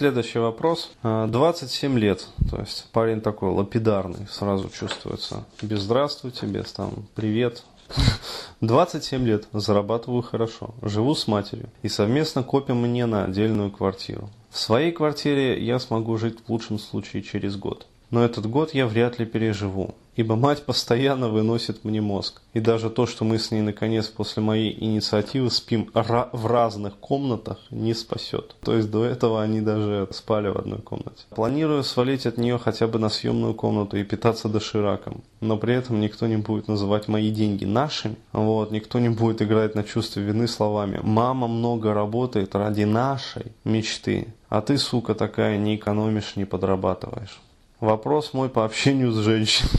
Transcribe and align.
следующий 0.00 0.38
вопрос. 0.38 0.90
27 1.02 1.98
лет, 1.98 2.26
то 2.50 2.58
есть 2.58 2.86
парень 2.90 3.20
такой 3.20 3.50
лапидарный, 3.50 4.26
сразу 4.30 4.70
чувствуется. 4.70 5.44
Без 5.60 5.80
здравствуйте, 5.80 6.46
без 6.46 6.72
там 6.72 7.06
привет, 7.14 7.64
27 8.62 9.26
лет, 9.26 9.46
зарабатываю 9.52 10.22
хорошо, 10.22 10.74
живу 10.80 11.14
с 11.14 11.26
матерью 11.28 11.68
и 11.82 11.88
совместно 11.90 12.42
копим 12.42 12.78
мне 12.78 13.04
на 13.04 13.24
отдельную 13.24 13.70
квартиру. 13.70 14.30
В 14.48 14.58
своей 14.58 14.90
квартире 14.90 15.62
я 15.62 15.78
смогу 15.78 16.16
жить 16.16 16.38
в 16.46 16.50
лучшем 16.50 16.78
случае 16.78 17.22
через 17.22 17.56
год. 17.56 17.86
Но 18.10 18.24
этот 18.24 18.46
год 18.46 18.72
я 18.72 18.86
вряд 18.86 19.18
ли 19.18 19.26
переживу 19.26 19.94
ибо 20.20 20.36
мать 20.36 20.66
постоянно 20.66 21.30
выносит 21.30 21.82
мне 21.82 22.02
мозг. 22.02 22.42
И 22.52 22.60
даже 22.60 22.90
то, 22.90 23.06
что 23.06 23.24
мы 23.24 23.38
с 23.38 23.50
ней 23.50 23.62
наконец 23.62 24.06
после 24.06 24.42
моей 24.42 24.76
инициативы 24.78 25.50
спим 25.50 25.90
в 25.94 26.46
разных 26.46 26.96
комнатах, 26.96 27.56
не 27.70 27.94
спасет. 27.94 28.54
То 28.60 28.76
есть 28.76 28.90
до 28.90 29.06
этого 29.06 29.42
они 29.42 29.62
даже 29.62 30.06
спали 30.10 30.48
в 30.48 30.58
одной 30.58 30.80
комнате. 30.80 31.24
Планирую 31.30 31.82
свалить 31.84 32.26
от 32.26 32.36
нее 32.36 32.58
хотя 32.58 32.86
бы 32.86 32.98
на 32.98 33.08
съемную 33.08 33.54
комнату 33.54 33.96
и 33.96 34.04
питаться 34.04 34.50
дошираком. 34.50 35.22
Но 35.40 35.56
при 35.56 35.74
этом 35.74 36.00
никто 36.00 36.26
не 36.26 36.36
будет 36.36 36.68
называть 36.68 37.08
мои 37.08 37.30
деньги 37.30 37.64
нашими. 37.64 38.16
Вот, 38.32 38.72
никто 38.72 38.98
не 38.98 39.08
будет 39.08 39.40
играть 39.40 39.74
на 39.74 39.84
чувство 39.84 40.20
вины 40.20 40.48
словами 40.48 41.00
«мама 41.02 41.48
много 41.48 41.94
работает 41.94 42.54
ради 42.54 42.84
нашей 42.84 43.52
мечты, 43.64 44.34
а 44.50 44.60
ты, 44.60 44.76
сука, 44.76 45.14
такая, 45.14 45.56
не 45.56 45.76
экономишь, 45.76 46.36
не 46.36 46.44
подрабатываешь». 46.44 47.40
Вопрос 47.80 48.34
мой 48.34 48.50
по 48.50 48.66
общению 48.66 49.12
с 49.12 49.16
женщиной. 49.16 49.70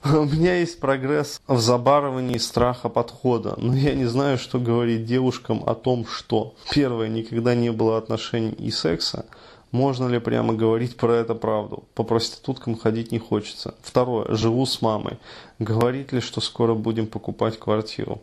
У 0.04 0.24
меня 0.24 0.56
есть 0.56 0.80
прогресс 0.80 1.42
в 1.46 1.60
забарывании 1.60 2.38
страха 2.38 2.88
подхода, 2.88 3.54
но 3.58 3.76
я 3.76 3.94
не 3.94 4.06
знаю, 4.06 4.38
что 4.38 4.58
говорить 4.58 5.04
девушкам 5.04 5.62
о 5.66 5.74
том, 5.74 6.06
что 6.06 6.54
первое, 6.70 7.08
никогда 7.08 7.54
не 7.54 7.70
было 7.70 7.98
отношений 7.98 8.52
и 8.52 8.70
секса, 8.70 9.26
можно 9.72 10.08
ли 10.08 10.18
прямо 10.18 10.54
говорить 10.54 10.96
про 10.96 11.12
это 11.12 11.34
правду? 11.34 11.84
По 11.94 12.02
проституткам 12.02 12.78
ходить 12.78 13.12
не 13.12 13.18
хочется. 13.18 13.74
Второе, 13.82 14.34
живу 14.34 14.64
с 14.64 14.80
мамой. 14.80 15.18
Говорит 15.58 16.12
ли, 16.12 16.20
что 16.20 16.40
скоро 16.40 16.74
будем 16.74 17.06
покупать 17.06 17.58
квартиру? 17.58 18.22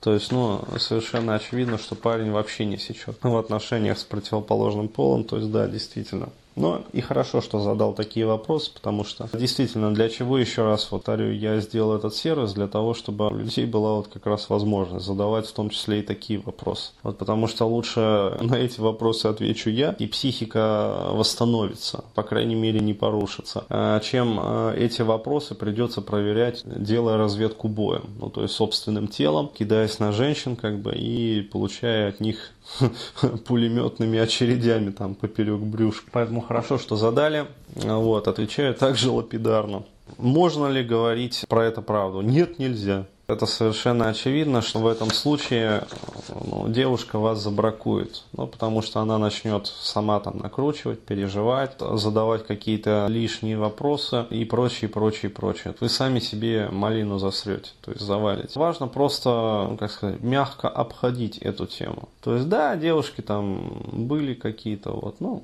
То 0.00 0.12
есть, 0.12 0.30
ну, 0.30 0.62
совершенно 0.78 1.34
очевидно, 1.34 1.78
что 1.78 1.94
парень 1.94 2.30
вообще 2.30 2.66
не 2.66 2.76
сечет 2.76 3.16
в 3.22 3.36
отношениях 3.36 3.98
с 3.98 4.04
противоположным 4.04 4.88
полом. 4.88 5.24
То 5.24 5.38
есть, 5.38 5.50
да, 5.50 5.66
действительно, 5.66 6.28
но 6.56 6.82
и 6.92 7.00
хорошо, 7.00 7.40
что 7.40 7.60
задал 7.60 7.92
такие 7.92 8.26
вопросы, 8.26 8.72
потому 8.72 9.04
что 9.04 9.28
действительно, 9.32 9.94
для 9.94 10.08
чего, 10.08 10.38
еще 10.38 10.64
раз 10.64 10.84
повторю, 10.84 11.30
я 11.30 11.60
сделал 11.60 11.94
этот 11.94 12.14
сервис, 12.14 12.54
для 12.54 12.66
того, 12.66 12.94
чтобы 12.94 13.28
у 13.28 13.36
людей 13.36 13.66
была 13.66 13.94
вот 13.94 14.08
как 14.08 14.26
раз 14.26 14.48
возможность 14.48 15.04
задавать 15.04 15.46
в 15.46 15.52
том 15.52 15.70
числе 15.70 16.00
и 16.00 16.02
такие 16.02 16.40
вопросы. 16.40 16.92
Вот 17.02 17.18
потому 17.18 17.46
что 17.46 17.66
лучше 17.66 18.36
на 18.40 18.54
эти 18.54 18.80
вопросы 18.80 19.26
отвечу 19.26 19.70
я, 19.70 19.92
и 19.98 20.06
психика 20.06 21.08
восстановится, 21.10 22.04
по 22.14 22.22
крайней 22.22 22.54
мере 22.54 22.80
не 22.80 22.94
порушится, 22.94 23.64
а 23.68 24.00
чем 24.00 24.38
а, 24.40 24.74
эти 24.74 25.02
вопросы 25.02 25.54
придется 25.54 26.00
проверять, 26.00 26.62
делая 26.64 27.18
разведку 27.18 27.68
боем, 27.68 28.04
ну 28.18 28.30
то 28.30 28.42
есть 28.42 28.54
собственным 28.54 29.08
телом, 29.08 29.48
кидаясь 29.48 29.98
на 29.98 30.12
женщин 30.12 30.56
как 30.56 30.78
бы 30.78 30.94
и 30.94 31.42
получая 31.42 32.08
от 32.08 32.20
них 32.20 32.52
пулеметными 33.46 34.18
очередями 34.18 34.90
там 34.90 35.14
поперек 35.14 35.60
брюшка. 35.60 36.10
Поэтому 36.12 36.40
хорошо, 36.46 36.78
что 36.78 36.96
задали. 36.96 37.46
Вот, 37.74 38.28
отвечаю 38.28 38.74
также 38.74 39.10
лапидарно. 39.10 39.84
Можно 40.18 40.68
ли 40.68 40.82
говорить 40.84 41.44
про 41.48 41.64
это 41.64 41.82
правду? 41.82 42.20
Нет, 42.20 42.58
нельзя. 42.58 43.06
Это 43.28 43.46
совершенно 43.46 44.08
очевидно, 44.08 44.62
что 44.62 44.78
в 44.78 44.86
этом 44.86 45.10
случае 45.10 45.82
ну, 46.28 46.68
девушка 46.68 47.18
вас 47.18 47.40
забракует, 47.40 48.22
ну, 48.32 48.46
потому 48.46 48.82
что 48.82 49.00
она 49.00 49.18
начнет 49.18 49.66
сама 49.66 50.20
там 50.20 50.38
накручивать, 50.38 51.00
переживать, 51.00 51.72
задавать 51.80 52.46
какие-то 52.46 53.06
лишние 53.08 53.58
вопросы 53.58 54.26
и 54.30 54.44
прочее, 54.44 54.88
прочее, 54.88 55.28
прочее. 55.28 55.74
Вы 55.80 55.88
сами 55.88 56.20
себе 56.20 56.68
малину 56.70 57.18
засрете, 57.18 57.70
то 57.80 57.90
есть 57.90 58.04
завалите. 58.04 58.56
Важно 58.60 58.86
просто, 58.86 59.76
как 59.80 59.90
сказать, 59.90 60.20
мягко 60.20 60.68
обходить 60.68 61.38
эту 61.38 61.66
тему. 61.66 62.08
То 62.22 62.36
есть, 62.36 62.48
да, 62.48 62.76
девушки 62.76 63.22
там 63.22 63.82
были 63.90 64.34
какие-то 64.34 64.92
вот, 64.92 65.16
ну, 65.18 65.42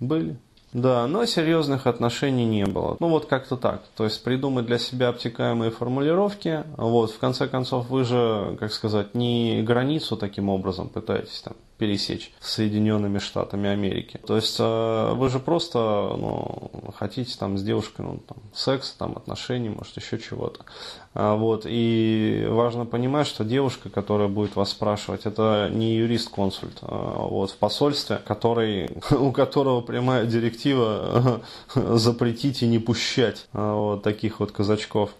были, 0.00 0.36
да, 0.72 1.06
но 1.06 1.24
серьезных 1.24 1.86
отношений 1.86 2.44
не 2.44 2.66
было. 2.66 2.96
Ну 3.00 3.08
вот 3.08 3.26
как-то 3.26 3.56
так. 3.56 3.82
То 3.96 4.04
есть 4.04 4.22
придумать 4.22 4.66
для 4.66 4.78
себя 4.78 5.08
обтекаемые 5.08 5.70
формулировки. 5.70 6.64
Вот, 6.76 7.12
в 7.12 7.18
конце 7.18 7.46
концов, 7.48 7.88
вы 7.88 8.04
же, 8.04 8.56
как 8.60 8.72
сказать, 8.72 9.14
не 9.14 9.62
границу 9.62 10.16
таким 10.16 10.50
образом 10.50 10.88
пытаетесь 10.88 11.40
там 11.40 11.54
пересечь 11.78 12.32
с 12.40 12.52
Соединенными 12.54 13.18
Штатами 13.18 13.68
Америки. 13.68 14.18
То 14.26 14.36
есть 14.36 14.56
э, 14.58 15.12
вы 15.14 15.28
же 15.28 15.38
просто 15.38 15.78
ну, 15.78 16.70
хотите 16.96 17.36
там 17.38 17.58
с 17.58 17.62
девушкой 17.62 18.02
ну, 18.02 18.20
там, 18.26 18.38
секс, 18.54 18.92
там, 18.92 19.16
отношений, 19.16 19.68
может 19.68 19.96
еще 19.96 20.18
чего-то. 20.18 20.64
А, 21.14 21.34
вот. 21.34 21.66
И 21.66 22.46
важно 22.48 22.84
понимать, 22.84 23.26
что 23.26 23.44
девушка, 23.44 23.88
которая 23.88 24.28
будет 24.28 24.56
вас 24.56 24.70
спрашивать, 24.70 25.26
это 25.26 25.70
не 25.72 25.96
юрист-консульт 25.96 26.78
а, 26.82 27.26
вот, 27.26 27.50
в 27.50 27.56
посольстве, 27.56 28.20
который, 28.26 28.90
у 29.10 29.32
которого 29.32 29.80
прямая 29.80 30.26
директива 30.26 31.42
запретить 31.74 32.62
и 32.62 32.66
не 32.66 32.78
пущать 32.78 33.46
а, 33.52 33.74
вот, 33.74 34.02
таких 34.02 34.40
вот 34.40 34.52
казачков 34.52 35.10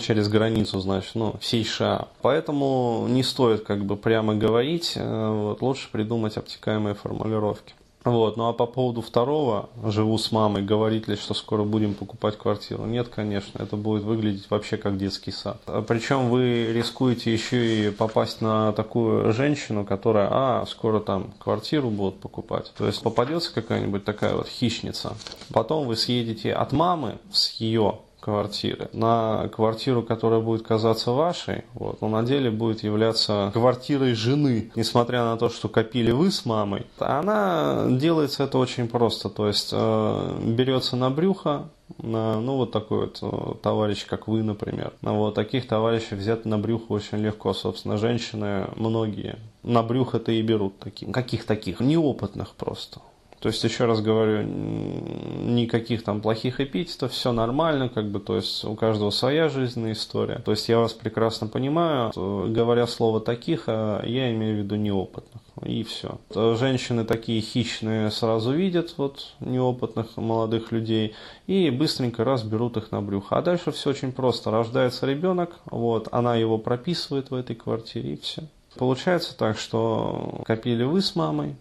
через 0.00 0.28
границу, 0.28 0.80
значит, 0.80 1.14
ну, 1.14 1.36
всей 1.40 1.64
США. 1.64 2.08
Поэтому 2.22 3.06
не 3.08 3.22
стоит 3.22 3.64
как 3.64 3.84
бы 3.84 3.96
прямо 3.96 4.34
говорить, 4.34 4.94
э, 4.96 5.30
вот, 5.30 5.62
лучше 5.62 5.88
придумать 5.90 6.36
обтекаемые 6.36 6.94
формулировки. 6.94 7.74
Вот, 8.06 8.36
ну 8.36 8.46
а 8.46 8.52
по 8.52 8.66
поводу 8.66 9.02
второго, 9.02 9.68
живу 9.84 10.16
с 10.16 10.30
мамой, 10.30 10.62
говорит 10.62 11.08
ли, 11.08 11.16
что 11.16 11.34
скоро 11.34 11.64
будем 11.64 11.92
покупать 11.92 12.38
квартиру? 12.38 12.84
Нет, 12.84 13.08
конечно, 13.08 13.60
это 13.60 13.74
будет 13.76 14.04
выглядеть 14.04 14.48
вообще 14.48 14.76
как 14.76 14.96
детский 14.96 15.32
сад. 15.32 15.60
А 15.66 15.82
Причем 15.82 16.30
вы 16.30 16.72
рискуете 16.72 17.32
еще 17.32 17.88
и 17.88 17.90
попасть 17.90 18.40
на 18.40 18.72
такую 18.74 19.32
женщину, 19.32 19.84
которая, 19.84 20.28
а, 20.30 20.66
скоро 20.66 21.00
там 21.00 21.32
квартиру 21.40 21.90
будут 21.90 22.20
покупать. 22.20 22.72
То 22.78 22.86
есть 22.86 23.02
попадется 23.02 23.52
какая-нибудь 23.52 24.04
такая 24.04 24.36
вот 24.36 24.46
хищница. 24.46 25.16
Потом 25.52 25.88
вы 25.88 25.96
съедете 25.96 26.52
от 26.52 26.70
мамы 26.70 27.18
с 27.32 27.54
ее 27.54 27.98
квартиры 28.26 28.88
на 28.92 29.48
квартиру, 29.54 30.02
которая 30.02 30.40
будет 30.40 30.66
казаться 30.66 31.12
вашей, 31.12 31.62
вот, 31.74 32.00
но 32.00 32.08
на 32.08 32.24
деле 32.24 32.50
будет 32.50 32.82
являться 32.82 33.52
квартирой 33.54 34.14
жены, 34.14 34.72
несмотря 34.74 35.22
на 35.22 35.36
то, 35.36 35.48
что 35.48 35.68
копили 35.68 36.10
вы 36.10 36.32
с 36.32 36.44
мамой. 36.44 36.86
Она 36.98 37.86
делается 37.88 38.42
это 38.42 38.58
очень 38.58 38.88
просто, 38.88 39.28
то 39.28 39.46
есть 39.46 39.70
э, 39.72 40.38
берется 40.42 40.96
на 40.96 41.08
брюхо, 41.08 41.68
на, 41.98 42.40
ну 42.40 42.56
вот 42.56 42.72
такой 42.72 43.02
вот 43.02 43.18
э, 43.22 43.54
товарищ, 43.62 44.04
как 44.06 44.26
вы, 44.26 44.42
например. 44.42 44.92
Вот 45.02 45.36
таких 45.36 45.68
товарищей 45.68 46.16
взять 46.16 46.44
на 46.46 46.58
брюхо 46.58 46.90
очень 46.94 47.18
легко, 47.18 47.52
собственно, 47.54 47.96
женщины 47.96 48.66
многие 48.74 49.38
на 49.62 49.84
брюхо-то 49.84 50.32
и 50.32 50.42
берут 50.42 50.80
таких. 50.80 51.12
Каких 51.12 51.44
таких? 51.44 51.78
Неопытных 51.78 52.56
просто. 52.56 53.00
То 53.40 53.48
есть, 53.48 53.62
еще 53.64 53.84
раз 53.84 54.00
говорю, 54.00 54.42
никаких 54.42 56.02
там 56.02 56.20
плохих 56.20 56.60
эпитетов, 56.60 57.12
все 57.12 57.32
нормально, 57.32 57.88
как 57.88 58.10
бы, 58.10 58.18
то 58.18 58.36
есть 58.36 58.64
у 58.64 58.74
каждого 58.74 59.10
своя 59.10 59.48
жизненная 59.48 59.92
история. 59.92 60.38
То 60.38 60.52
есть 60.52 60.68
я 60.68 60.78
вас 60.78 60.92
прекрасно 60.92 61.46
понимаю, 61.46 62.12
говоря 62.14 62.86
слово 62.86 63.20
таких, 63.20 63.64
а 63.66 64.02
я 64.04 64.32
имею 64.32 64.56
в 64.56 64.58
виду 64.60 64.76
неопытных. 64.76 65.42
И 65.64 65.84
все. 65.84 66.18
Женщины 66.34 67.04
такие 67.04 67.40
хищные 67.40 68.10
сразу 68.10 68.52
видят 68.52 68.94
вот 68.98 69.32
неопытных 69.40 70.16
молодых 70.16 70.70
людей 70.70 71.14
и 71.46 71.70
быстренько 71.70 72.24
раз 72.24 72.42
берут 72.42 72.76
их 72.76 72.90
на 72.90 73.00
брюхо. 73.00 73.38
А 73.38 73.42
дальше 73.42 73.72
все 73.72 73.90
очень 73.90 74.12
просто. 74.12 74.50
Рождается 74.50 75.06
ребенок, 75.06 75.60
вот, 75.66 76.08
она 76.12 76.36
его 76.36 76.58
прописывает 76.58 77.30
в 77.30 77.34
этой 77.34 77.56
квартире 77.56 78.14
и 78.14 78.20
все. 78.20 78.42
Получается 78.76 79.34
так, 79.34 79.56
что 79.56 80.42
копили 80.44 80.84
вы 80.84 81.00
с 81.00 81.16
мамой, 81.16 81.56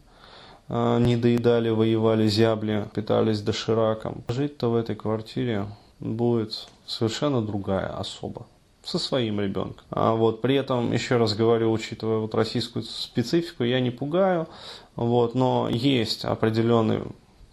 не 0.69 1.15
доедали, 1.15 1.69
воевали, 1.69 2.27
зябли, 2.27 2.87
питались 2.93 3.41
дошираком. 3.41 4.23
Жить-то 4.27 4.69
в 4.69 4.75
этой 4.75 4.95
квартире 4.95 5.67
будет 5.99 6.67
совершенно 6.85 7.41
другая 7.41 7.87
особа 7.87 8.47
со 8.83 8.99
своим 8.99 9.39
ребенком. 9.41 9.85
А 9.89 10.13
вот 10.13 10.41
при 10.41 10.55
этом, 10.55 10.91
еще 10.91 11.17
раз 11.17 11.33
говорю, 11.33 11.71
учитывая 11.71 12.19
вот 12.19 12.35
российскую 12.35 12.83
специфику, 12.83 13.63
я 13.63 13.79
не 13.79 13.89
пугаю, 13.91 14.47
вот, 14.95 15.33
но 15.33 15.67
есть 15.69 16.23
определенный 16.23 17.01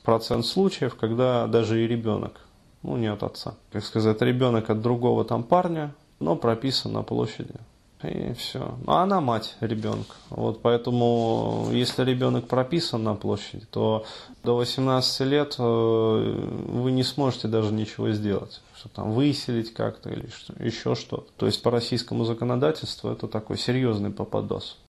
процент 0.02 0.44
случаев, 0.44 0.94
когда 0.94 1.46
даже 1.46 1.82
и 1.82 1.88
ребенок, 1.88 2.40
ну 2.82 2.96
не 2.96 3.06
от 3.06 3.22
отца, 3.22 3.54
как 3.72 3.84
сказать, 3.84 4.20
ребенок 4.20 4.68
от 4.68 4.82
другого 4.82 5.24
там 5.24 5.42
парня, 5.42 5.94
но 6.18 6.36
прописан 6.36 6.92
на 6.92 7.02
площади 7.02 7.54
и 8.02 8.32
все. 8.34 8.76
Ну, 8.84 8.92
а 8.92 9.02
она 9.02 9.20
мать 9.20 9.56
ребенка. 9.60 10.14
Вот 10.30 10.62
поэтому, 10.62 11.68
если 11.72 12.04
ребенок 12.04 12.48
прописан 12.48 13.02
на 13.02 13.14
площади, 13.14 13.66
то 13.70 14.04
до 14.42 14.56
18 14.56 15.20
лет 15.26 15.56
э, 15.58 15.62
вы 15.62 16.92
не 16.92 17.02
сможете 17.02 17.48
даже 17.48 17.72
ничего 17.72 18.10
сделать. 18.10 18.60
Что 18.76 18.88
там 18.88 19.12
выселить 19.12 19.72
как-то 19.72 20.10
или 20.10 20.26
что, 20.28 20.60
еще 20.62 20.94
что-то. 20.94 21.30
То 21.36 21.46
есть 21.46 21.62
по 21.62 21.70
российскому 21.70 22.24
законодательству 22.24 23.10
это 23.10 23.28
такой 23.28 23.58
серьезный 23.58 24.10
попадос. 24.10 24.78